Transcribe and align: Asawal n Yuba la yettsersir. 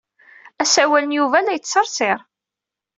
Asawal 0.63 1.03
n 1.05 1.15
Yuba 1.15 1.39
la 1.41 1.53
yettsersir. 1.55 2.17